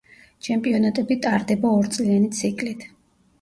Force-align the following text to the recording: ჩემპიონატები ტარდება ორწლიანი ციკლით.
ჩემპიონატები 0.45 1.17
ტარდება 1.25 1.75
ორწლიანი 1.83 2.31
ციკლით. 2.39 2.89